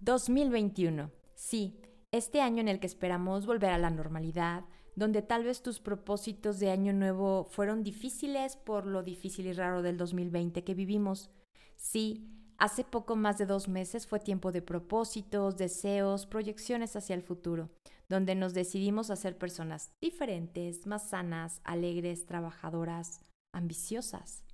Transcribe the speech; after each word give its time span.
2021. 0.00 1.10
Sí, 1.34 1.80
este 2.12 2.40
año 2.40 2.60
en 2.60 2.68
el 2.68 2.78
que 2.78 2.86
esperamos 2.86 3.46
volver 3.46 3.70
a 3.70 3.78
la 3.78 3.90
normalidad, 3.90 4.64
donde 4.94 5.22
tal 5.22 5.44
vez 5.44 5.60
tus 5.60 5.80
propósitos 5.80 6.60
de 6.60 6.70
año 6.70 6.92
nuevo 6.92 7.48
fueron 7.50 7.82
difíciles 7.82 8.56
por 8.56 8.86
lo 8.86 9.02
difícil 9.02 9.46
y 9.46 9.52
raro 9.52 9.82
del 9.82 9.96
2020 9.96 10.62
que 10.62 10.74
vivimos. 10.74 11.30
Sí, 11.76 12.28
hace 12.58 12.84
poco 12.84 13.16
más 13.16 13.38
de 13.38 13.46
dos 13.46 13.68
meses 13.68 14.06
fue 14.06 14.20
tiempo 14.20 14.52
de 14.52 14.62
propósitos, 14.62 15.56
deseos, 15.56 16.26
proyecciones 16.26 16.94
hacia 16.94 17.14
el 17.14 17.22
futuro, 17.22 17.70
donde 18.08 18.36
nos 18.36 18.54
decidimos 18.54 19.10
a 19.10 19.16
ser 19.16 19.36
personas 19.36 19.90
diferentes, 20.00 20.86
más 20.86 21.10
sanas, 21.10 21.60
alegres, 21.64 22.24
trabajadoras, 22.24 23.20
ambiciosas. 23.52 24.44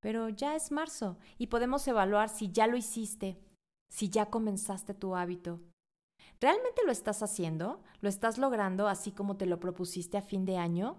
Pero 0.00 0.28
ya 0.28 0.56
es 0.56 0.72
marzo 0.72 1.18
y 1.38 1.46
podemos 1.46 1.86
evaluar 1.86 2.28
si 2.28 2.50
ya 2.50 2.66
lo 2.66 2.76
hiciste, 2.76 3.38
si 3.92 4.08
ya 4.08 4.26
comenzaste 4.26 4.94
tu 4.94 5.14
hábito. 5.14 5.60
¿Realmente 6.40 6.82
lo 6.84 6.92
estás 6.92 7.22
haciendo? 7.22 7.82
¿Lo 8.00 8.08
estás 8.08 8.38
logrando 8.38 8.88
así 8.88 9.12
como 9.12 9.36
te 9.36 9.46
lo 9.46 9.60
propusiste 9.60 10.16
a 10.16 10.22
fin 10.22 10.44
de 10.44 10.56
año? 10.56 10.98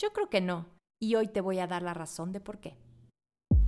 Yo 0.00 0.12
creo 0.12 0.28
que 0.28 0.40
no, 0.40 0.66
y 1.00 1.14
hoy 1.14 1.28
te 1.28 1.40
voy 1.40 1.60
a 1.60 1.68
dar 1.68 1.82
la 1.82 1.94
razón 1.94 2.32
de 2.32 2.40
por 2.40 2.58
qué. 2.58 2.76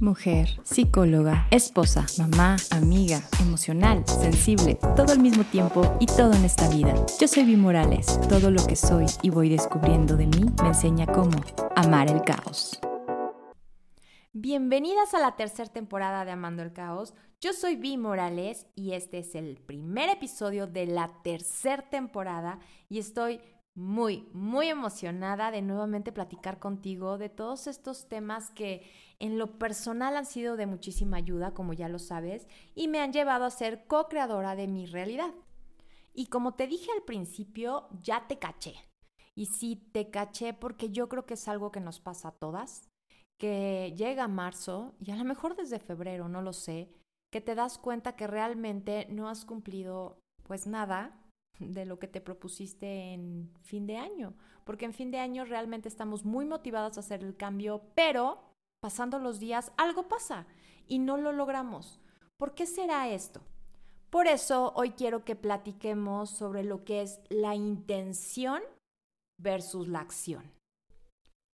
Mujer, 0.01 0.49
psicóloga, 0.65 1.47
esposa, 1.53 2.05
mamá, 2.19 2.57
amiga, 2.73 3.23
emocional, 3.41 4.05
sensible, 4.07 4.77
todo 4.97 5.13
al 5.13 5.21
mismo 5.21 5.45
tiempo 5.45 5.97
y 6.01 6.07
todo 6.07 6.33
en 6.33 6.45
esta 6.45 6.69
vida. 6.69 6.95
Yo 7.21 7.29
soy 7.29 7.45
Vi 7.45 7.57
Morales. 7.57 8.21
Todo 8.29 8.51
lo 8.51 8.67
que 8.67 8.75
soy 8.75 9.07
y 9.23 9.31
voy 9.31 9.49
descubriendo 9.49 10.17
de 10.17 10.27
mí 10.27 10.45
me 10.61 10.69
enseña 10.69 11.07
cómo 11.07 11.39
amar 11.77 12.11
el 12.11 12.21
caos. 12.23 12.81
Bienvenidas 14.37 15.15
a 15.15 15.21
la 15.21 15.37
tercera 15.37 15.73
temporada 15.73 16.25
de 16.25 16.33
Amando 16.33 16.65
el 16.65 16.73
Caos. 16.73 17.15
Yo 17.41 17.53
soy 17.53 17.77
Vi 17.77 17.97
Morales 17.97 18.67
y 18.75 18.95
este 18.95 19.19
es 19.21 19.37
el 19.37 19.59
primer 19.59 20.09
episodio 20.09 20.67
de 20.67 20.87
la 20.87 21.23
tercera 21.23 21.89
temporada 21.89 22.59
y 22.89 22.99
estoy 22.99 23.41
muy, 23.77 24.29
muy 24.33 24.67
emocionada 24.67 25.53
de 25.53 25.63
nuevamente 25.63 26.11
platicar 26.11 26.59
contigo 26.59 27.17
de 27.17 27.29
todos 27.29 27.69
estos 27.69 28.09
temas 28.09 28.51
que 28.51 28.83
en 29.21 29.39
lo 29.39 29.57
personal 29.57 30.17
han 30.17 30.27
sido 30.27 30.57
de 30.57 30.67
muchísima 30.67 31.19
ayuda, 31.19 31.55
como 31.55 31.73
ya 31.73 31.89
lo 31.89 32.01
sabes, 32.01 32.49
y 32.75 32.89
me 32.89 32.99
han 32.99 33.13
llevado 33.13 33.45
a 33.45 33.51
ser 33.53 33.87
co-creadora 33.87 34.57
de 34.57 34.67
mi 34.67 34.87
realidad. 34.87 35.33
Y 36.13 36.27
como 36.27 36.55
te 36.55 36.67
dije 36.67 36.91
al 36.91 37.05
principio, 37.05 37.87
ya 38.03 38.27
te 38.27 38.41
caché. 38.41 38.75
Y 39.37 39.47
sí, 39.47 39.77
te 39.93 40.11
caché 40.11 40.55
porque 40.55 40.91
yo 40.91 41.09
creo 41.09 41.25
que 41.25 41.35
es 41.35 41.47
algo 41.47 41.71
que 41.71 41.79
nos 41.79 42.01
pasa 42.01 42.31
a 42.31 42.33
todas 42.33 42.91
que 43.39 43.95
llega 43.97 44.29
marzo 44.29 44.95
y 45.01 45.11
a 45.11 45.17
lo 45.17 45.25
mejor 45.25 45.57
desde 45.57 45.79
febrero, 45.79 46.29
no 46.29 46.43
lo 46.43 46.53
sé, 46.53 46.91
que 47.33 47.41
te 47.41 47.55
das 47.55 47.79
cuenta 47.79 48.17
que 48.17 48.27
realmente 48.27 49.07
no 49.11 49.29
has 49.29 49.45
cumplido 49.45 50.19
pues 50.45 50.67
nada 50.67 51.19
de 51.59 51.85
lo 51.85 51.99
que 51.99 52.09
te 52.09 52.21
propusiste 52.21 53.13
en 53.13 53.51
fin 53.65 53.87
de 53.87 53.97
año, 53.97 54.35
porque 54.65 54.85
en 54.85 54.93
fin 54.93 55.11
de 55.11 55.19
año 55.19 55.45
realmente 55.45 55.89
estamos 55.89 56.25
muy 56.25 56.45
motivados 56.45 56.97
a 56.97 57.01
hacer 57.01 57.23
el 57.23 57.37
cambio, 57.37 57.83
pero 57.95 58.41
pasando 58.81 59.19
los 59.19 59.41
días 59.41 59.73
algo 59.77 60.09
pasa 60.09 60.47
y 60.87 60.99
no 60.99 61.17
lo 61.17 61.33
logramos. 61.33 62.01
¿Por 62.37 62.55
qué 62.55 62.67
será 62.67 63.09
esto? 63.09 63.41
Por 64.11 64.27
eso 64.27 64.73
hoy 64.77 64.91
quiero 64.91 65.25
que 65.25 65.35
platiquemos 65.35 66.31
sobre 66.31 66.63
lo 66.63 66.85
que 66.85 67.03
es 67.03 67.21
la 67.31 67.55
intención 67.55 68.63
versus 69.41 69.89
la 69.89 70.01
acción. 70.01 70.53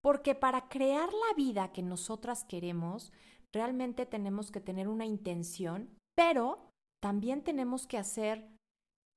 Porque 0.02 0.34
para 0.34 0.68
crear 0.68 1.08
la 1.12 1.34
vida 1.36 1.72
que 1.72 1.82
nosotras 1.82 2.44
queremos, 2.44 3.12
realmente 3.52 4.06
tenemos 4.06 4.50
que 4.50 4.60
tener 4.60 4.88
una 4.88 5.04
intención, 5.04 5.90
pero 6.16 6.70
también 7.02 7.42
tenemos 7.42 7.86
que 7.86 7.98
hacer 7.98 8.48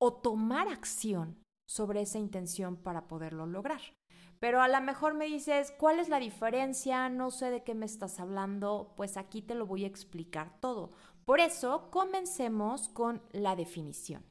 o 0.01 0.13
tomar 0.13 0.67
acción 0.67 1.41
sobre 1.69 2.01
esa 2.01 2.19
intención 2.19 2.75
para 2.75 3.07
poderlo 3.07 3.45
lograr. 3.45 3.81
Pero 4.39 4.61
a 4.61 4.67
lo 4.67 4.81
mejor 4.81 5.13
me 5.13 5.25
dices, 5.25 5.73
¿cuál 5.79 5.99
es 5.99 6.09
la 6.09 6.19
diferencia? 6.19 7.07
No 7.07 7.31
sé 7.31 7.49
de 7.49 7.63
qué 7.63 7.73
me 7.73 7.85
estás 7.85 8.19
hablando. 8.19 8.93
Pues 8.97 9.16
aquí 9.16 9.41
te 9.41 9.55
lo 9.55 9.66
voy 9.66 9.85
a 9.85 9.88
explicar 9.88 10.59
todo. 10.59 10.91
Por 11.23 11.39
eso, 11.39 11.89
comencemos 11.91 12.89
con 12.89 13.22
la 13.31 13.55
definición. 13.55 14.25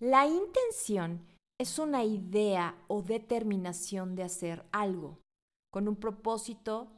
La 0.00 0.26
intención 0.26 1.26
es 1.58 1.78
una 1.78 2.04
idea 2.04 2.76
o 2.88 3.02
determinación 3.02 4.14
de 4.14 4.22
hacer 4.22 4.64
algo 4.72 5.18
con 5.76 5.88
un 5.88 5.96
propósito 5.96 6.88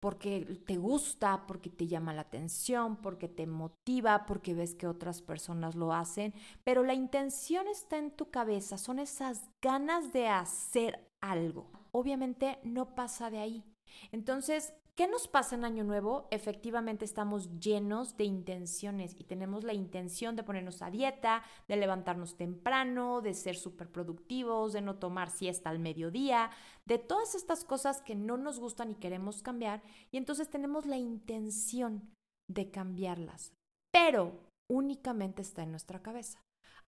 porque 0.00 0.62
te 0.64 0.76
gusta, 0.76 1.48
porque 1.48 1.68
te 1.68 1.88
llama 1.88 2.14
la 2.14 2.20
atención, 2.20 2.94
porque 3.02 3.26
te 3.26 3.44
motiva, 3.48 4.24
porque 4.24 4.54
ves 4.54 4.76
que 4.76 4.86
otras 4.86 5.20
personas 5.20 5.74
lo 5.74 5.92
hacen, 5.92 6.32
pero 6.62 6.84
la 6.84 6.94
intención 6.94 7.66
está 7.66 7.98
en 7.98 8.12
tu 8.12 8.30
cabeza, 8.30 8.78
son 8.78 9.00
esas 9.00 9.50
ganas 9.60 10.12
de 10.12 10.28
hacer 10.28 11.10
algo. 11.20 11.72
Obviamente 11.90 12.60
no 12.62 12.94
pasa 12.94 13.30
de 13.30 13.40
ahí. 13.40 13.64
Entonces, 14.12 14.74
¿Qué 14.98 15.06
nos 15.06 15.28
pasa 15.28 15.54
en 15.54 15.64
Año 15.64 15.84
Nuevo? 15.84 16.26
Efectivamente 16.32 17.04
estamos 17.04 17.60
llenos 17.60 18.16
de 18.16 18.24
intenciones 18.24 19.14
y 19.16 19.22
tenemos 19.22 19.62
la 19.62 19.72
intención 19.72 20.34
de 20.34 20.42
ponernos 20.42 20.82
a 20.82 20.90
dieta, 20.90 21.44
de 21.68 21.76
levantarnos 21.76 22.36
temprano, 22.36 23.20
de 23.20 23.32
ser 23.32 23.54
súper 23.54 23.92
productivos, 23.92 24.72
de 24.72 24.80
no 24.80 24.96
tomar 24.96 25.30
siesta 25.30 25.70
al 25.70 25.78
mediodía, 25.78 26.50
de 26.84 26.98
todas 26.98 27.36
estas 27.36 27.62
cosas 27.64 28.02
que 28.02 28.16
no 28.16 28.36
nos 28.38 28.58
gustan 28.58 28.90
y 28.90 28.96
queremos 28.96 29.40
cambiar 29.40 29.84
y 30.10 30.16
entonces 30.16 30.50
tenemos 30.50 30.84
la 30.84 30.96
intención 30.96 32.10
de 32.50 32.72
cambiarlas, 32.72 33.52
pero 33.92 34.32
únicamente 34.68 35.42
está 35.42 35.62
en 35.62 35.70
nuestra 35.70 36.02
cabeza. 36.02 36.40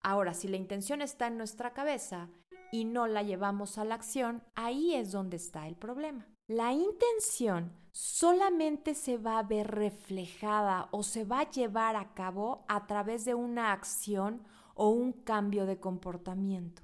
Ahora, 0.02 0.34
si 0.34 0.48
la 0.48 0.56
intención 0.56 1.00
está 1.00 1.28
en 1.28 1.38
nuestra 1.38 1.74
cabeza 1.74 2.28
y 2.72 2.86
no 2.86 3.06
la 3.06 3.22
llevamos 3.22 3.78
a 3.78 3.84
la 3.84 3.94
acción, 3.94 4.42
ahí 4.56 4.96
es 4.96 5.12
donde 5.12 5.36
está 5.36 5.68
el 5.68 5.76
problema. 5.76 6.26
La 6.50 6.72
intención 6.72 7.70
solamente 7.92 8.96
se 8.96 9.18
va 9.18 9.38
a 9.38 9.44
ver 9.44 9.68
reflejada 9.68 10.88
o 10.90 11.04
se 11.04 11.24
va 11.24 11.42
a 11.42 11.50
llevar 11.50 11.94
a 11.94 12.12
cabo 12.12 12.64
a 12.66 12.88
través 12.88 13.24
de 13.24 13.34
una 13.34 13.70
acción 13.70 14.42
o 14.74 14.88
un 14.88 15.12
cambio 15.12 15.64
de 15.64 15.78
comportamiento. 15.78 16.82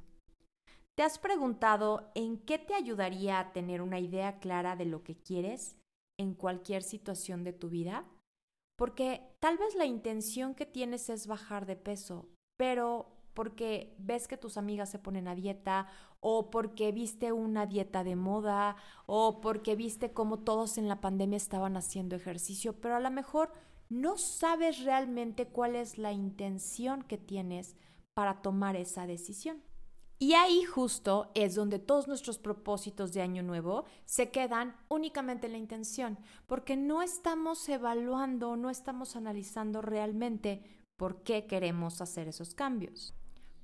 ¿Te 0.95 1.03
has 1.03 1.19
preguntado 1.19 2.13
en 2.15 2.39
qué 2.39 2.61
te 2.61 2.75
ayudaría 2.75 3.41
a 3.41 3.53
tener 3.53 3.83
una 3.83 3.99
idea 3.99 4.39
clara 4.39 4.77
de 4.77 4.85
lo 4.85 5.03
que 5.03 5.17
quieres 5.17 5.77
en 6.17 6.35
cualquier 6.35 6.85
situación 6.85 7.43
de 7.43 7.53
tu 7.53 7.69
vida? 7.69 8.05
Porque 8.79 9.35
tal 9.41 9.59
vez 9.59 9.75
la 9.75 9.85
intención 9.85 10.55
que 10.55 10.67
tienes 10.67 11.11
es 11.11 11.27
bajar 11.27 11.67
de 11.67 11.75
peso, 11.75 12.29
pero 12.57 13.16
porque 13.37 13.95
ves 13.99 14.27
que 14.27 14.39
tus 14.39 14.57
amigas 14.57 14.89
se 14.89 14.99
ponen 14.99 15.29
a 15.29 15.35
dieta 15.35 15.89
o 16.21 16.49
porque 16.51 16.91
viste 16.91 17.33
una 17.33 17.67
dieta 17.67 18.03
de 18.03 18.17
moda 18.17 18.77
o 19.05 19.43
porque 19.43 19.77
viste 19.77 20.15
cómo 20.15 20.39
todos 20.39 20.79
en 20.79 20.89
la 20.89 21.03
pandemia 21.03 21.37
estaban 21.37 21.77
haciendo 21.77 22.17
ejercicio, 22.17 22.81
pero 22.81 22.97
a 22.97 23.01
lo 23.01 23.11
mejor 23.11 23.53
no 23.91 24.17
sabes 24.17 24.83
realmente 24.85 25.47
cuál 25.47 25.77
es 25.77 25.99
la 25.99 26.13
intención 26.13 27.03
que 27.03 27.19
tienes 27.19 27.77
para 28.15 28.41
tomar 28.41 28.75
esa 28.75 29.07
decisión. 29.07 29.63
Y 30.19 30.33
ahí 30.33 30.65
justo 30.65 31.31
es 31.35 31.55
donde 31.55 31.79
todos 31.79 32.09
nuestros 32.09 32.39
propósitos 32.39 33.13
de 33.13 33.21
año 33.21 33.43
nuevo 33.43 33.85
se 34.07 34.31
quedan 34.31 34.75
únicamente 34.89 35.45
en 35.45 35.53
la 35.53 35.59
intención, 35.59 36.19
porque 36.47 36.75
no 36.75 37.03
estamos 37.03 37.69
evaluando, 37.69 38.57
no 38.57 38.71
estamos 38.71 39.15
analizando 39.15 39.83
realmente 39.83 40.63
por 40.97 41.23
qué 41.23 41.47
queremos 41.47 42.01
hacer 42.01 42.29
esos 42.29 42.55
cambios. 42.55 43.15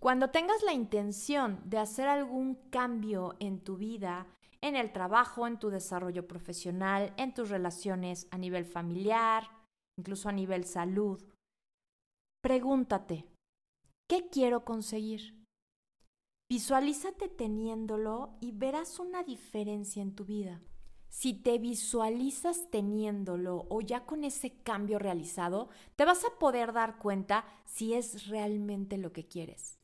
Cuando 0.02 0.30
tengas 0.30 0.64
la 0.64 0.72
intención 0.72 1.60
de 1.64 1.78
hacer 1.78 2.08
algún 2.08 2.56
cambio 2.70 3.36
en 3.38 3.60
tu 3.60 3.76
vida, 3.76 4.26
en 4.60 4.74
el 4.74 4.92
trabajo, 4.92 5.46
en 5.46 5.60
tu 5.60 5.70
desarrollo 5.70 6.26
profesional, 6.26 7.14
en 7.16 7.32
tus 7.32 7.50
relaciones 7.50 8.26
a 8.32 8.36
nivel 8.36 8.64
familiar, 8.64 9.48
incluso 9.96 10.28
a 10.28 10.32
nivel 10.32 10.64
salud, 10.64 11.22
pregúntate, 12.40 13.28
¿qué 14.08 14.28
quiero 14.28 14.64
conseguir? 14.64 15.46
Visualízate 16.50 17.28
teniéndolo 17.28 18.36
y 18.40 18.50
verás 18.50 18.98
una 18.98 19.22
diferencia 19.22 20.02
en 20.02 20.16
tu 20.16 20.24
vida. 20.24 20.60
Si 21.10 21.32
te 21.32 21.58
visualizas 21.58 22.68
teniéndolo 22.72 23.68
o 23.70 23.80
ya 23.80 24.04
con 24.04 24.24
ese 24.24 24.64
cambio 24.64 24.98
realizado, 24.98 25.68
te 25.94 26.04
vas 26.04 26.24
a 26.24 26.40
poder 26.40 26.72
dar 26.72 26.98
cuenta 26.98 27.44
si 27.66 27.94
es 27.94 28.26
realmente 28.26 28.98
lo 28.98 29.12
que 29.12 29.28
quieres 29.28 29.78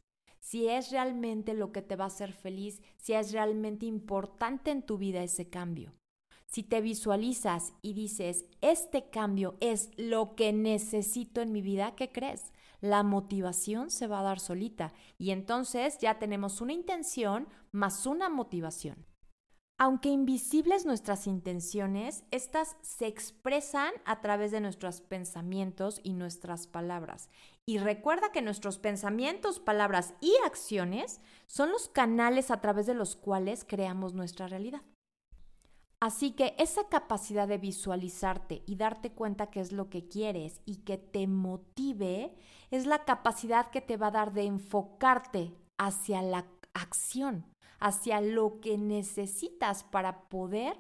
si 0.49 0.67
es 0.67 0.91
realmente 0.91 1.53
lo 1.53 1.73
que 1.73 1.83
te 1.83 1.95
va 1.95 2.05
a 2.05 2.07
hacer 2.07 2.33
feliz, 2.33 2.81
si 2.97 3.13
es 3.13 3.33
realmente 3.33 3.85
importante 3.85 4.71
en 4.71 4.81
tu 4.81 4.97
vida 4.97 5.23
ese 5.23 5.51
cambio. 5.51 5.93
Si 6.47 6.63
te 6.63 6.81
visualizas 6.81 7.75
y 7.83 7.93
dices, 7.93 8.47
este 8.63 9.11
cambio 9.11 9.59
es 9.61 9.91
lo 9.99 10.35
que 10.37 10.55
necesito 10.55 11.43
en 11.43 11.53
mi 11.53 11.61
vida, 11.61 11.95
¿qué 11.97 12.11
crees? 12.11 12.55
La 12.81 13.03
motivación 13.03 13.91
se 13.91 14.07
va 14.07 14.21
a 14.21 14.23
dar 14.23 14.41
solita 14.41 14.95
y 15.19 15.33
entonces 15.33 15.99
ya 15.99 16.19
tenemos 16.19 16.63
una 16.63 16.73
intención 16.73 17.47
más 17.71 18.07
una 18.07 18.31
motivación. 18.31 19.08
Aunque 19.81 20.09
invisibles 20.09 20.87
nuestras 20.87 21.29
intenciones, 21.29 22.25
estas 22.33 22.77
se 22.83 23.07
expresan 23.07 23.93
a 24.05 24.21
través 24.21 24.51
de 24.51 24.61
nuestros 24.61 25.01
pensamientos 25.01 26.01
y 26.03 26.15
nuestras 26.15 26.67
palabras. 26.67 27.31
Y 27.65 27.79
recuerda 27.79 28.33
que 28.33 28.43
nuestros 28.43 28.79
pensamientos, 28.79 29.61
palabras 29.61 30.15
y 30.21 30.35
acciones 30.45 31.21
son 31.47 31.71
los 31.71 31.89
canales 31.89 32.51
a 32.51 32.61
través 32.61 32.87
de 32.87 32.95
los 32.95 33.15
cuales 33.15 33.65
creamos 33.65 34.15
nuestra 34.15 34.49
realidad. 34.49 34.83
Así 36.01 36.33
que 36.33 36.57
esa 36.59 36.89
capacidad 36.89 37.47
de 37.47 37.59
visualizarte 37.59 38.65
y 38.67 38.75
darte 38.75 39.13
cuenta 39.13 39.51
qué 39.51 39.61
es 39.61 39.71
lo 39.71 39.91
que 39.91 40.09
quieres 40.09 40.61
y 40.65 40.79
que 40.79 40.99
te 40.99 41.29
motive 41.29 42.35
es 42.73 42.87
la 42.87 43.05
capacidad 43.05 43.71
que 43.71 43.81
te 43.81 43.97
va 43.97 44.09
a 44.09 44.13
dar 44.13 44.33
de 44.33 44.43
enfocarte 44.43 45.55
hacia 45.77 46.21
la 46.23 46.47
acción, 46.75 47.47
hacia 47.79 48.21
lo 48.21 48.61
que 48.61 48.79
necesitas 48.79 49.85
para 49.85 50.29
poder 50.29 50.77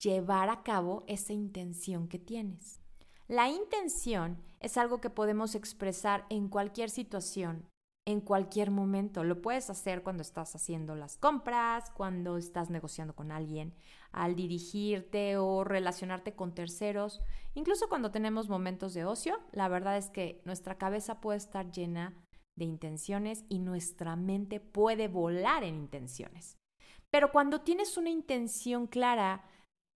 llevar 0.00 0.50
a 0.50 0.62
cabo 0.62 1.04
esa 1.06 1.32
intención 1.32 2.08
que 2.08 2.18
tienes. 2.18 2.80
La 3.26 3.48
intención 3.48 4.42
es 4.60 4.76
algo 4.76 5.00
que 5.00 5.10
podemos 5.10 5.54
expresar 5.54 6.26
en 6.28 6.48
cualquier 6.48 6.90
situación, 6.90 7.66
en 8.06 8.20
cualquier 8.20 8.70
momento. 8.70 9.24
Lo 9.24 9.40
puedes 9.40 9.70
hacer 9.70 10.02
cuando 10.02 10.22
estás 10.22 10.54
haciendo 10.54 10.94
las 10.94 11.16
compras, 11.16 11.90
cuando 11.90 12.36
estás 12.36 12.68
negociando 12.68 13.14
con 13.14 13.32
alguien, 13.32 13.74
al 14.12 14.36
dirigirte 14.36 15.38
o 15.38 15.64
relacionarte 15.64 16.34
con 16.34 16.54
terceros, 16.54 17.22
incluso 17.54 17.88
cuando 17.88 18.10
tenemos 18.10 18.48
momentos 18.48 18.92
de 18.92 19.06
ocio. 19.06 19.40
La 19.52 19.68
verdad 19.68 19.96
es 19.96 20.10
que 20.10 20.42
nuestra 20.44 20.76
cabeza 20.76 21.20
puede 21.22 21.38
estar 21.38 21.70
llena 21.70 22.23
de 22.56 22.64
intenciones 22.64 23.44
y 23.48 23.58
nuestra 23.58 24.16
mente 24.16 24.60
puede 24.60 25.08
volar 25.08 25.64
en 25.64 25.76
intenciones. 25.76 26.56
Pero 27.10 27.30
cuando 27.32 27.60
tienes 27.60 27.96
una 27.96 28.10
intención 28.10 28.86
clara 28.86 29.44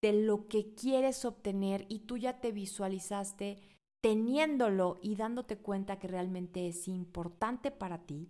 de 0.03 0.13
lo 0.13 0.47
que 0.49 0.75
quieres 0.75 1.25
obtener 1.25 1.87
y 1.89 2.01
tú 2.01 2.17
ya 2.17 2.41
te 2.41 2.53
visualizaste 2.53 3.59
teniéndolo 4.01 4.99
y 5.03 5.17
dándote 5.17 5.59
cuenta 5.59 5.99
que 5.99 6.07
realmente 6.07 6.69
es 6.69 6.87
importante 6.87 7.71
para 7.71 8.07
ti, 8.07 8.29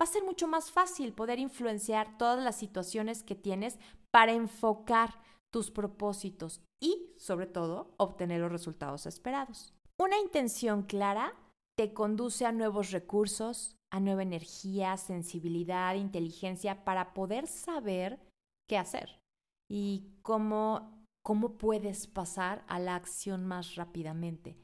va 0.00 0.04
a 0.04 0.06
ser 0.06 0.24
mucho 0.24 0.48
más 0.48 0.72
fácil 0.72 1.12
poder 1.12 1.38
influenciar 1.38 2.18
todas 2.18 2.42
las 2.42 2.56
situaciones 2.56 3.22
que 3.22 3.36
tienes 3.36 3.78
para 4.10 4.32
enfocar 4.32 5.22
tus 5.52 5.70
propósitos 5.70 6.60
y, 6.82 7.14
sobre 7.16 7.46
todo, 7.46 7.94
obtener 7.96 8.40
los 8.40 8.50
resultados 8.50 9.06
esperados. 9.06 9.72
Una 9.96 10.18
intención 10.18 10.82
clara 10.82 11.32
te 11.76 11.92
conduce 11.92 12.46
a 12.46 12.52
nuevos 12.52 12.90
recursos, 12.90 13.76
a 13.90 14.00
nueva 14.00 14.22
energía, 14.22 14.96
sensibilidad, 14.96 15.94
inteligencia 15.94 16.84
para 16.84 17.14
poder 17.14 17.46
saber 17.46 18.18
qué 18.68 18.78
hacer 18.78 19.20
y 19.70 20.08
cómo, 20.22 21.04
cómo 21.22 21.58
puedes 21.58 22.06
pasar 22.06 22.64
a 22.68 22.78
la 22.78 22.94
acción 22.94 23.44
más 23.44 23.74
rápidamente. 23.74 24.56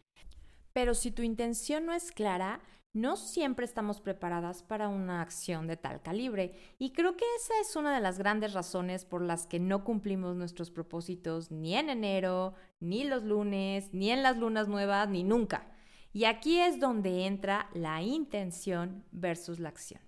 Pero 0.73 0.95
si 0.95 1.11
tu 1.11 1.23
intención 1.23 1.87
no 1.87 1.93
es 1.93 2.12
clara, 2.12 2.61
no 2.93 3.17
siempre 3.17 3.65
estamos 3.65 4.01
preparadas 4.01 4.63
para 4.63 4.89
una 4.89 5.23
acción 5.23 5.67
de 5.69 5.77
tal 5.77 6.03
calibre. 6.03 6.55
Y 6.79 6.93
creo 6.93 7.17
que 7.17 7.25
esa 7.37 7.55
es 7.61 7.77
una 7.77 7.95
de 7.95 8.01
las 8.01 8.19
grandes 8.19 8.53
razones 8.53 9.05
por 9.05 9.23
las 9.23 9.47
que 9.47 9.61
no 9.61 9.85
cumplimos 9.85 10.37
nuestros 10.37 10.71
propósitos 10.71 11.51
ni 11.51 11.77
en 11.77 11.89
enero, 11.89 12.55
ni 12.81 13.05
los 13.05 13.23
lunes, 13.23 13.93
ni 13.93 14.11
en 14.11 14.23
las 14.23 14.37
lunas 14.39 14.67
nuevas, 14.67 15.09
ni 15.09 15.23
nunca. 15.23 15.69
Y 16.12 16.25
aquí 16.25 16.59
es 16.59 16.81
donde 16.81 17.27
entra 17.27 17.71
la 17.73 18.03
intención 18.03 19.05
versus 19.12 19.61
la 19.61 19.69
acción. 19.69 20.03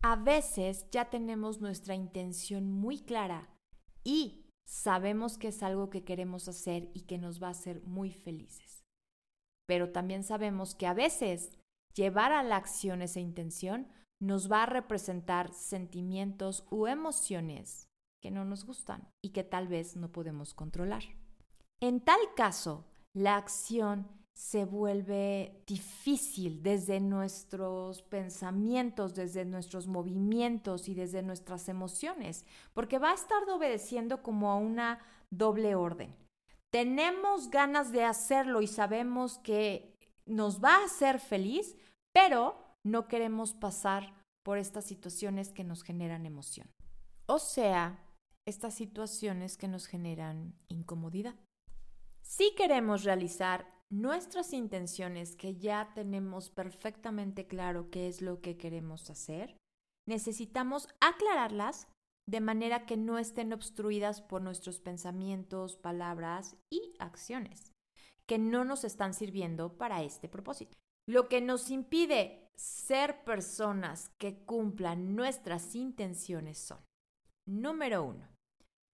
A 0.00 0.16
veces 0.16 0.86
ya 0.90 1.10
tenemos 1.10 1.60
nuestra 1.60 1.94
intención 1.94 2.70
muy 2.70 3.00
clara 3.00 3.48
y 4.04 4.46
sabemos 4.64 5.36
que 5.36 5.48
es 5.48 5.62
algo 5.62 5.90
que 5.90 6.04
queremos 6.04 6.48
hacer 6.48 6.90
y 6.94 7.02
que 7.02 7.18
nos 7.18 7.42
va 7.42 7.48
a 7.48 7.52
hacer 7.52 7.82
muy 7.82 8.12
felices. 8.12 8.84
Pero 9.66 9.90
también 9.90 10.22
sabemos 10.22 10.74
que 10.74 10.86
a 10.86 10.94
veces 10.94 11.58
llevar 11.94 12.32
a 12.32 12.42
la 12.42 12.56
acción 12.56 13.02
esa 13.02 13.20
intención 13.20 13.88
nos 14.20 14.50
va 14.50 14.62
a 14.62 14.66
representar 14.66 15.52
sentimientos 15.52 16.64
u 16.70 16.86
emociones 16.86 17.88
que 18.20 18.30
no 18.30 18.44
nos 18.44 18.64
gustan 18.64 19.08
y 19.22 19.30
que 19.30 19.44
tal 19.44 19.68
vez 19.68 19.96
no 19.96 20.10
podemos 20.10 20.54
controlar. 20.54 21.02
En 21.80 22.00
tal 22.00 22.20
caso, 22.34 22.86
la 23.12 23.36
acción 23.36 24.08
se 24.38 24.64
vuelve 24.64 25.64
difícil 25.66 26.62
desde 26.62 27.00
nuestros 27.00 28.02
pensamientos, 28.02 29.16
desde 29.16 29.44
nuestros 29.44 29.88
movimientos 29.88 30.88
y 30.88 30.94
desde 30.94 31.24
nuestras 31.24 31.68
emociones, 31.68 32.46
porque 32.72 33.00
va 33.00 33.10
a 33.10 33.16
estar 33.16 33.42
obedeciendo 33.50 34.22
como 34.22 34.52
a 34.52 34.54
una 34.54 35.00
doble 35.28 35.74
orden. 35.74 36.14
Tenemos 36.70 37.50
ganas 37.50 37.90
de 37.90 38.04
hacerlo 38.04 38.62
y 38.62 38.68
sabemos 38.68 39.38
que 39.38 39.98
nos 40.24 40.62
va 40.62 40.76
a 40.76 40.84
hacer 40.84 41.18
feliz, 41.18 41.76
pero 42.12 42.76
no 42.84 43.08
queremos 43.08 43.54
pasar 43.54 44.14
por 44.44 44.58
estas 44.58 44.84
situaciones 44.84 45.50
que 45.50 45.64
nos 45.64 45.82
generan 45.82 46.26
emoción. 46.26 46.70
O 47.26 47.40
sea, 47.40 48.06
estas 48.46 48.74
situaciones 48.74 49.56
que 49.56 49.66
nos 49.66 49.86
generan 49.86 50.54
incomodidad. 50.68 51.34
Si 52.22 52.54
queremos 52.54 53.02
realizar 53.02 53.77
nuestras 53.90 54.52
intenciones, 54.52 55.34
que 55.34 55.54
ya 55.56 55.92
tenemos 55.94 56.50
perfectamente 56.50 57.46
claro 57.46 57.90
qué 57.90 58.08
es 58.08 58.20
lo 58.20 58.40
que 58.40 58.56
queremos 58.56 59.10
hacer, 59.10 59.56
necesitamos 60.06 60.88
aclararlas 61.00 61.88
de 62.28 62.40
manera 62.40 62.84
que 62.84 62.96
no 62.96 63.18
estén 63.18 63.52
obstruidas 63.52 64.20
por 64.20 64.42
nuestros 64.42 64.80
pensamientos, 64.80 65.76
palabras 65.76 66.56
y 66.70 66.94
acciones, 66.98 67.72
que 68.26 68.38
no 68.38 68.64
nos 68.64 68.84
están 68.84 69.14
sirviendo 69.14 69.78
para 69.78 70.02
este 70.02 70.28
propósito. 70.28 70.76
Lo 71.06 71.28
que 71.28 71.40
nos 71.40 71.70
impide 71.70 72.50
ser 72.54 73.24
personas 73.24 74.10
que 74.18 74.44
cumplan 74.44 75.16
nuestras 75.16 75.74
intenciones 75.74 76.58
son, 76.58 76.80
número 77.46 78.04
uno, 78.04 78.28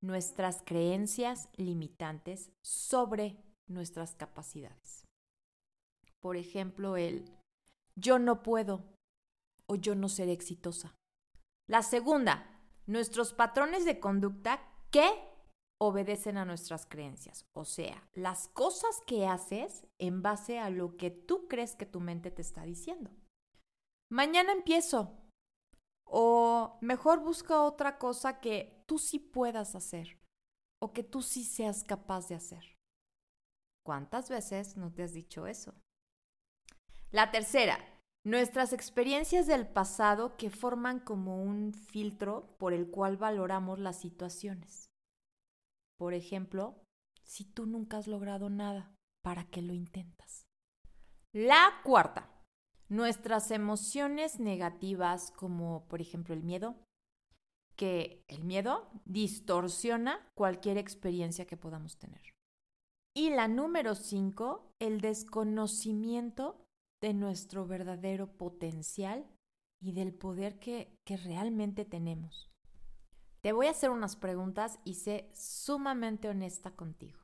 nuestras 0.00 0.62
creencias 0.64 1.48
limitantes 1.56 2.52
sobre 2.62 3.36
nuestras 3.68 4.14
capacidades. 4.14 5.04
Por 6.20 6.36
ejemplo, 6.36 6.96
el 6.96 7.30
yo 7.96 8.18
no 8.18 8.42
puedo 8.42 8.84
o 9.66 9.76
yo 9.76 9.94
no 9.94 10.08
seré 10.08 10.32
exitosa. 10.32 10.94
La 11.68 11.82
segunda, 11.82 12.60
nuestros 12.86 13.32
patrones 13.32 13.84
de 13.84 14.00
conducta 14.00 14.60
que 14.90 15.08
obedecen 15.80 16.36
a 16.36 16.44
nuestras 16.44 16.86
creencias, 16.86 17.46
o 17.52 17.64
sea, 17.64 18.08
las 18.14 18.48
cosas 18.48 19.00
que 19.06 19.26
haces 19.26 19.86
en 19.98 20.22
base 20.22 20.58
a 20.58 20.70
lo 20.70 20.96
que 20.96 21.10
tú 21.10 21.48
crees 21.48 21.74
que 21.74 21.86
tu 21.86 22.00
mente 22.00 22.30
te 22.30 22.42
está 22.42 22.62
diciendo. 22.62 23.10
Mañana 24.10 24.52
empiezo. 24.52 25.18
O 26.06 26.78
mejor 26.80 27.20
busca 27.20 27.62
otra 27.62 27.98
cosa 27.98 28.40
que 28.40 28.84
tú 28.86 28.98
sí 28.98 29.18
puedas 29.18 29.74
hacer 29.74 30.18
o 30.80 30.92
que 30.92 31.02
tú 31.02 31.22
sí 31.22 31.44
seas 31.44 31.82
capaz 31.82 32.28
de 32.28 32.34
hacer. 32.34 32.73
¿Cuántas 33.84 34.30
veces 34.30 34.76
no 34.76 34.90
te 34.92 35.02
has 35.02 35.12
dicho 35.12 35.46
eso? 35.46 35.74
La 37.10 37.30
tercera, 37.30 37.78
nuestras 38.24 38.72
experiencias 38.72 39.46
del 39.46 39.68
pasado 39.68 40.36
que 40.36 40.48
forman 40.48 41.00
como 41.00 41.42
un 41.42 41.74
filtro 41.74 42.56
por 42.58 42.72
el 42.72 42.90
cual 42.90 43.18
valoramos 43.18 43.78
las 43.78 44.00
situaciones. 44.00 44.86
Por 45.98 46.14
ejemplo, 46.14 46.82
si 47.22 47.44
tú 47.44 47.66
nunca 47.66 47.98
has 47.98 48.06
logrado 48.06 48.48
nada, 48.48 48.94
¿para 49.22 49.44
qué 49.50 49.60
lo 49.60 49.74
intentas? 49.74 50.46
La 51.32 51.80
cuarta, 51.84 52.30
nuestras 52.88 53.50
emociones 53.50 54.40
negativas 54.40 55.30
como 55.32 55.86
por 55.88 56.00
ejemplo 56.00 56.34
el 56.34 56.42
miedo, 56.42 56.76
que 57.76 58.24
el 58.28 58.44
miedo 58.44 58.90
distorsiona 59.04 60.32
cualquier 60.34 60.78
experiencia 60.78 61.46
que 61.46 61.56
podamos 61.56 61.98
tener. 61.98 62.33
Y 63.16 63.30
la 63.30 63.46
número 63.46 63.94
cinco, 63.94 64.72
el 64.80 65.00
desconocimiento 65.00 66.66
de 67.00 67.14
nuestro 67.14 67.64
verdadero 67.64 68.36
potencial 68.36 69.24
y 69.80 69.92
del 69.92 70.12
poder 70.12 70.58
que, 70.58 70.98
que 71.04 71.16
realmente 71.16 71.84
tenemos. 71.84 72.50
Te 73.40 73.52
voy 73.52 73.66
a 73.66 73.70
hacer 73.70 73.90
unas 73.90 74.16
preguntas 74.16 74.80
y 74.84 74.94
sé 74.94 75.30
sumamente 75.32 76.28
honesta 76.28 76.74
contigo. 76.74 77.20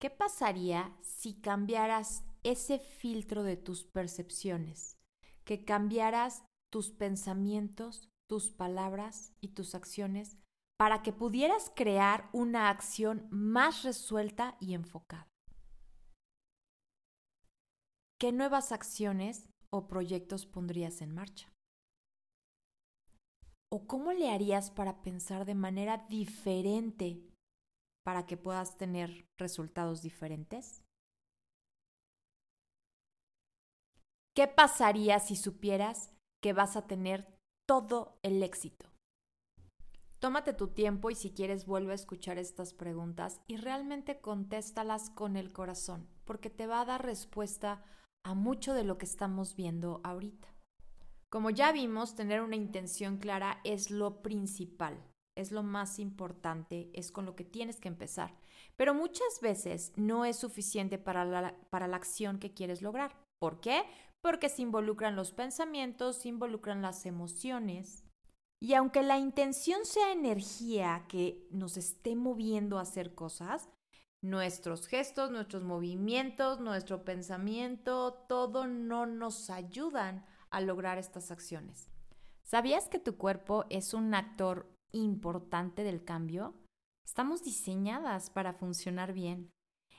¿Qué 0.00 0.10
pasaría 0.10 0.96
si 1.00 1.40
cambiaras 1.40 2.24
ese 2.44 2.78
filtro 2.78 3.42
de 3.42 3.56
tus 3.56 3.82
percepciones? 3.82 4.96
Que 5.44 5.64
cambiaras 5.64 6.44
tus 6.70 6.90
pensamientos, 6.90 8.10
tus 8.28 8.52
palabras 8.52 9.32
y 9.40 9.48
tus 9.48 9.74
acciones 9.74 10.36
para 10.78 11.02
que 11.02 11.12
pudieras 11.12 11.72
crear 11.74 12.30
una 12.32 12.70
acción 12.70 13.26
más 13.30 13.82
resuelta 13.82 14.56
y 14.60 14.74
enfocada. 14.74 15.28
¿Qué 18.20 18.32
nuevas 18.32 18.70
acciones 18.70 19.48
o 19.70 19.88
proyectos 19.88 20.46
pondrías 20.46 21.02
en 21.02 21.14
marcha? 21.14 21.52
¿O 23.70 23.86
cómo 23.86 24.12
le 24.12 24.30
harías 24.30 24.70
para 24.70 25.02
pensar 25.02 25.44
de 25.44 25.54
manera 25.54 26.06
diferente 26.08 27.28
para 28.04 28.24
que 28.26 28.36
puedas 28.36 28.78
tener 28.78 29.26
resultados 29.36 30.00
diferentes? 30.00 30.82
¿Qué 34.34 34.46
pasaría 34.46 35.18
si 35.18 35.34
supieras 35.34 36.14
que 36.40 36.52
vas 36.52 36.76
a 36.76 36.86
tener 36.86 37.26
todo 37.66 38.18
el 38.22 38.42
éxito? 38.44 38.97
Tómate 40.18 40.52
tu 40.52 40.68
tiempo 40.68 41.10
y 41.10 41.14
si 41.14 41.30
quieres 41.30 41.64
vuelve 41.64 41.92
a 41.92 41.94
escuchar 41.94 42.38
estas 42.38 42.74
preguntas 42.74 43.40
y 43.46 43.56
realmente 43.56 44.20
contéstalas 44.20 45.10
con 45.10 45.36
el 45.36 45.52
corazón, 45.52 46.08
porque 46.24 46.50
te 46.50 46.66
va 46.66 46.80
a 46.80 46.84
dar 46.84 47.04
respuesta 47.04 47.84
a 48.24 48.34
mucho 48.34 48.74
de 48.74 48.84
lo 48.84 48.98
que 48.98 49.06
estamos 49.06 49.54
viendo 49.54 50.00
ahorita. 50.02 50.48
Como 51.30 51.50
ya 51.50 51.70
vimos, 51.70 52.16
tener 52.16 52.40
una 52.40 52.56
intención 52.56 53.18
clara 53.18 53.60
es 53.62 53.90
lo 53.90 54.22
principal, 54.22 54.98
es 55.36 55.52
lo 55.52 55.62
más 55.62 55.98
importante, 55.98 56.90
es 56.94 57.12
con 57.12 57.24
lo 57.24 57.36
que 57.36 57.44
tienes 57.44 57.78
que 57.78 57.88
empezar. 57.88 58.34
Pero 58.76 58.94
muchas 58.94 59.40
veces 59.40 59.92
no 59.96 60.24
es 60.24 60.36
suficiente 60.36 60.98
para 60.98 61.24
la, 61.24 61.54
para 61.70 61.86
la 61.86 61.96
acción 61.96 62.38
que 62.38 62.54
quieres 62.54 62.82
lograr. 62.82 63.14
¿Por 63.38 63.60
qué? 63.60 63.84
porque 64.20 64.48
se 64.48 64.62
involucran 64.62 65.16
los 65.16 65.32
pensamientos, 65.32 66.16
se 66.16 66.28
involucran 66.28 66.82
las 66.82 67.06
emociones. 67.06 68.04
Y 68.60 68.74
aunque 68.74 69.02
la 69.02 69.18
intención 69.18 69.84
sea 69.84 70.12
energía 70.12 71.04
que 71.08 71.46
nos 71.50 71.76
esté 71.76 72.16
moviendo 72.16 72.78
a 72.78 72.82
hacer 72.82 73.14
cosas, 73.14 73.68
nuestros 74.20 74.86
gestos, 74.86 75.30
nuestros 75.30 75.62
movimientos, 75.62 76.60
nuestro 76.60 77.04
pensamiento, 77.04 78.24
todo 78.28 78.66
no 78.66 79.06
nos 79.06 79.48
ayudan 79.48 80.26
a 80.50 80.60
lograr 80.60 80.98
estas 80.98 81.30
acciones. 81.30 81.88
¿Sabías 82.42 82.88
que 82.88 82.98
tu 82.98 83.16
cuerpo 83.16 83.66
es 83.70 83.94
un 83.94 84.14
actor 84.14 84.72
importante 84.92 85.84
del 85.84 86.04
cambio? 86.04 86.54
Estamos 87.06 87.42
diseñadas 87.42 88.30
para 88.30 88.54
funcionar 88.54 89.12
bien. 89.12 89.50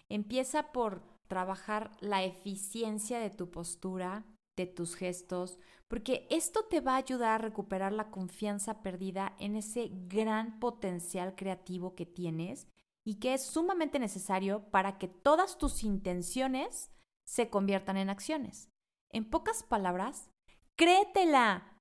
Empieza 0.09 0.71
por 0.71 1.03
trabajar 1.27 1.91
la 2.01 2.23
eficiencia 2.23 3.19
de 3.19 3.29
tu 3.29 3.51
postura, 3.51 4.25
de 4.59 4.67
tus 4.67 4.95
gestos, 4.95 5.57
porque 5.87 6.27
esto 6.29 6.65
te 6.65 6.81
va 6.81 6.93
a 6.93 6.97
ayudar 6.97 7.31
a 7.31 7.37
recuperar 7.37 7.93
la 7.93 8.11
confianza 8.11 8.81
perdida 8.81 9.35
en 9.39 9.55
ese 9.55 9.89
gran 10.07 10.59
potencial 10.59 11.35
creativo 11.35 11.95
que 11.95 12.05
tienes 12.05 12.67
y 13.05 13.19
que 13.19 13.33
es 13.33 13.45
sumamente 13.45 13.99
necesario 13.99 14.69
para 14.69 14.97
que 14.97 15.07
todas 15.07 15.57
tus 15.57 15.83
intenciones 15.83 16.91
se 17.25 17.49
conviertan 17.49 17.97
en 17.97 18.09
acciones. 18.09 18.69
En 19.09 19.29
pocas 19.29 19.63
palabras, 19.63 20.29
créetela. 20.75 21.77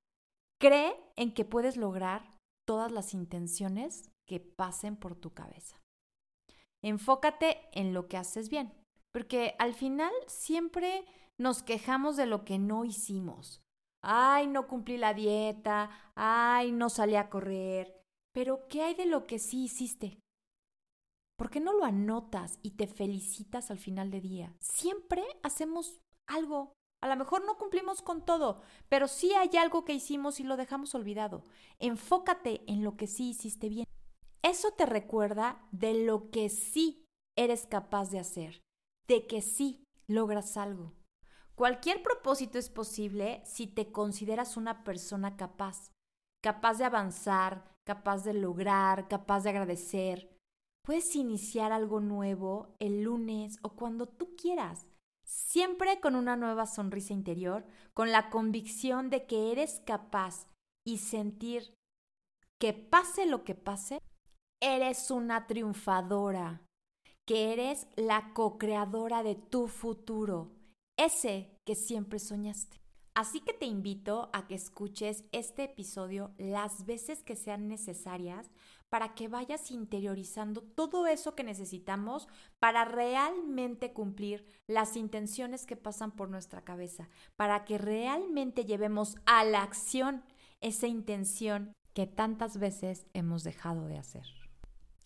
Cree 0.61 0.95
en 1.17 1.35
que 1.35 1.45
puedes 1.45 1.77
lograr 1.77 2.37
todas 2.65 2.93
las 2.93 3.13
intenciones 3.13 4.11
que 4.27 4.41
pasen 4.41 4.97
por 4.97 5.17
tu 5.17 5.33
cabeza. 5.35 5.81
Enfócate 6.83 7.59
en 7.73 7.93
lo 7.93 8.09
que 8.09 8.17
haces 8.17 8.49
bien. 8.49 8.73
Porque 9.13 9.55
al 9.59 9.75
final 9.75 10.13
siempre 10.27 11.05
nos 11.39 11.63
quejamos 11.63 12.17
de 12.17 12.27
lo 12.27 12.45
que 12.45 12.59
no 12.59 12.85
hicimos. 12.85 13.63
Ay, 14.03 14.47
no 14.47 14.69
cumplí 14.69 14.97
la 14.97 15.15
dieta, 15.15 15.91
ay, 16.15 16.73
no 16.73 16.89
salí 16.89 17.17
a 17.17 17.31
correr. 17.31 18.01
Pero, 18.33 18.69
¿qué 18.69 18.83
hay 18.83 18.95
de 18.95 19.07
lo 19.07 19.27
que 19.27 19.39
sí 19.39 19.65
hiciste? 19.65 20.21
¿Por 21.37 21.51
qué 21.51 21.61
no 21.61 21.73
lo 21.73 21.85
anotas 21.85 22.59
y 22.63 22.73
te 22.73 22.87
felicitas 22.87 23.71
al 23.71 23.79
final 23.79 24.11
de 24.11 24.21
día? 24.21 24.57
Siempre 24.61 25.25
hacemos 25.43 26.01
algo. 26.27 26.73
A 27.01 27.09
lo 27.09 27.17
mejor 27.17 27.45
no 27.45 27.57
cumplimos 27.57 28.03
con 28.03 28.25
todo, 28.25 28.61
pero 28.89 29.07
sí 29.07 29.33
hay 29.35 29.57
algo 29.57 29.85
que 29.85 29.95
hicimos 29.95 30.41
y 30.41 30.45
lo 30.45 30.57
dejamos 30.57 30.95
olvidado. 30.97 31.45
Enfócate 31.79 32.65
en 32.67 32.83
lo 32.83 32.97
que 32.97 33.07
sí 33.07 33.31
hiciste 33.31 33.69
bien. 33.69 33.87
Eso 34.43 34.73
te 34.73 34.85
recuerda 34.85 35.65
de 35.71 36.05
lo 36.05 36.31
que 36.31 36.49
sí 36.49 37.05
eres 37.37 37.67
capaz 37.67 38.11
de 38.11 38.19
hacer 38.19 38.63
de 39.09 39.27
que 39.27 39.41
sí 39.41 39.85
logras 40.07 40.57
algo. 40.57 40.93
Cualquier 41.59 42.05
propósito 42.05 42.57
es 42.57 42.71
posible 42.71 43.43
si 43.45 43.67
te 43.67 43.91
consideras 43.91 44.57
una 44.57 44.85
persona 44.85 45.37
capaz, 45.37 45.91
capaz 46.41 46.79
de 46.79 46.85
avanzar, 46.85 47.65
capaz 47.85 48.23
de 48.23 48.33
lograr, 48.33 49.09
capaz 49.09 49.43
de 49.43 49.51
agradecer. 49.51 50.39
Puedes 50.85 51.17
iniciar 51.17 51.73
algo 51.73 51.99
nuevo 51.99 52.77
el 52.79 53.03
lunes 53.03 53.59
o 53.63 53.71
cuando 53.71 54.07
tú 54.07 54.37
quieras, 54.37 54.87
siempre 55.25 55.99
con 55.99 56.15
una 56.15 56.37
nueva 56.37 56.65
sonrisa 56.65 57.13
interior, 57.13 57.67
con 57.93 58.13
la 58.13 58.31
convicción 58.31 59.11
de 59.11 59.27
que 59.27 59.51
eres 59.51 59.83
capaz 59.85 60.47
y 60.87 60.99
sentir 60.99 61.75
que 62.61 62.73
pase 62.73 63.27
lo 63.27 63.43
que 63.43 63.57
pase, 63.57 64.01
eres 64.63 65.11
una 65.11 65.49
triunfadora 65.49 66.63
que 67.27 67.53
eres 67.53 67.89
la 67.97 68.33
co-creadora 68.33 69.25
de 69.25 69.35
tu 69.35 69.67
futuro, 69.67 70.53
ese 70.99 71.49
que 71.65 71.75
siempre 71.75 72.19
soñaste. 72.19 72.79
Así 73.15 73.41
que 73.41 73.53
te 73.53 73.67
invito 73.67 74.31
a 74.33 74.47
que 74.47 74.55
escuches 74.55 75.25
este 75.33 75.65
episodio 75.65 76.35
las 76.39 76.87
veces 76.87 77.23
que 77.25 77.35
sean 77.35 77.67
necesarias 77.67 78.51
para 78.91 79.15
que 79.15 79.27
vayas 79.27 79.71
interiorizando 79.71 80.63
todo 80.63 81.07
eso 81.07 81.35
que 81.35 81.43
necesitamos 81.43 82.29
para 82.61 82.85
realmente 82.85 83.93
cumplir 83.93 84.47
las 84.67 84.97
intenciones 84.97 85.67
que 85.67 85.77
pasan 85.77 86.13
por 86.13 86.29
nuestra 86.29 86.63
cabeza, 86.63 87.09
para 87.35 87.65
que 87.65 87.77
realmente 87.77 88.65
llevemos 88.65 89.17
a 89.27 89.45
la 89.45 89.63
acción 89.63 90.23
esa 90.61 90.87
intención 90.87 91.73
que 91.95 92.07
tantas 92.07 92.59
veces 92.59 93.07
hemos 93.15 93.43
dejado 93.43 93.87
de 93.89 93.99
hacer. 93.99 94.48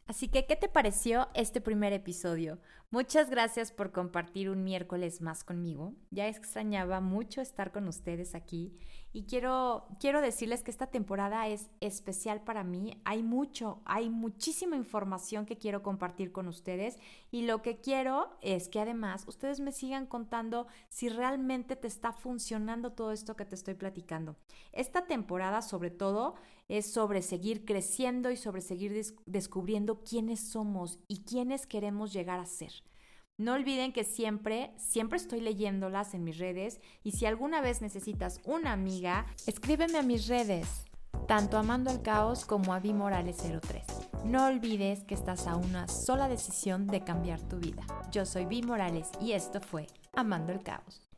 Así 0.06 0.28
que, 0.28 0.46
¿qué 0.46 0.56
te 0.56 0.68
pareció 0.68 1.28
este 1.34 1.60
primer 1.60 1.92
episodio? 1.92 2.58
Muchas 2.90 3.30
gracias 3.30 3.72
por 3.72 3.90
compartir 3.90 4.50
un 4.50 4.64
miércoles 4.64 5.22
más 5.22 5.44
conmigo. 5.44 5.94
Ya 6.10 6.28
extrañaba 6.28 7.00
mucho 7.00 7.40
estar 7.40 7.72
con 7.72 7.88
ustedes 7.88 8.34
aquí 8.34 8.76
y 9.14 9.24
quiero, 9.24 9.86
quiero 9.98 10.20
decirles 10.20 10.62
que 10.62 10.70
esta 10.70 10.88
temporada 10.88 11.48
es 11.48 11.70
especial 11.80 12.42
para 12.42 12.64
mí. 12.64 13.00
Hay 13.04 13.22
mucho, 13.22 13.80
hay 13.86 14.10
muchísima 14.10 14.76
información 14.76 15.46
que 15.46 15.56
quiero 15.56 15.82
compartir 15.82 16.32
con 16.32 16.48
ustedes 16.48 16.98
y 17.30 17.46
lo 17.46 17.62
que 17.62 17.80
quiero 17.80 18.36
es 18.42 18.68
que 18.68 18.80
además 18.80 19.24
ustedes 19.26 19.60
me 19.60 19.72
sigan 19.72 20.04
contando 20.04 20.66
si 20.90 21.08
realmente 21.08 21.76
te 21.76 21.88
está 21.88 22.12
funcionando 22.12 22.92
todo 22.92 23.12
esto 23.12 23.36
que 23.36 23.46
te 23.46 23.54
estoy 23.54 23.72
platicando. 23.72 24.36
Esta 24.72 25.06
temporada 25.06 25.62
sobre 25.62 25.90
todo 25.90 26.34
es 26.72 26.90
sobre 26.90 27.20
seguir 27.20 27.66
creciendo 27.66 28.30
y 28.30 28.36
sobre 28.38 28.62
seguir 28.62 28.98
descubriendo 29.26 30.02
quiénes 30.02 30.40
somos 30.40 30.98
y 31.06 31.18
quiénes 31.18 31.66
queremos 31.66 32.14
llegar 32.14 32.40
a 32.40 32.46
ser. 32.46 32.72
No 33.36 33.52
olviden 33.52 33.92
que 33.92 34.04
siempre, 34.04 34.72
siempre 34.78 35.18
estoy 35.18 35.42
leyéndolas 35.42 36.14
en 36.14 36.24
mis 36.24 36.38
redes 36.38 36.80
y 37.04 37.12
si 37.12 37.26
alguna 37.26 37.60
vez 37.60 37.82
necesitas 37.82 38.40
una 38.44 38.72
amiga, 38.72 39.26
escríbeme 39.46 39.98
a 39.98 40.02
mis 40.02 40.28
redes, 40.28 40.86
tanto 41.28 41.58
Amando 41.58 41.90
al 41.90 42.00
Caos 42.00 42.46
como 42.46 42.72
a 42.72 42.80
Morales03. 42.80 44.24
No 44.24 44.46
olvides 44.46 45.04
que 45.04 45.14
estás 45.14 45.46
a 45.46 45.56
una 45.56 45.88
sola 45.88 46.26
decisión 46.26 46.86
de 46.86 47.04
cambiar 47.04 47.40
tu 47.48 47.58
vida. 47.58 47.84
Yo 48.10 48.24
soy 48.24 48.46
Vi 48.46 48.62
Morales 48.62 49.10
y 49.20 49.32
esto 49.32 49.60
fue 49.60 49.88
Amando 50.14 50.52
el 50.52 50.62
Caos. 50.62 51.11